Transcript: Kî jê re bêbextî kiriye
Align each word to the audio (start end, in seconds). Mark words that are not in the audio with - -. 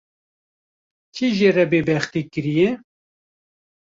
Kî 1.15 1.27
jê 1.37 1.49
re 1.55 1.65
bêbextî 1.71 2.21
kiriye 2.31 2.69